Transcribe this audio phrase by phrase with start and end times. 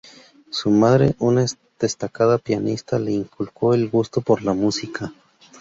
[0.49, 1.45] Su madre, una
[1.79, 5.13] destacada pianista, le inculcó el gusto por la música.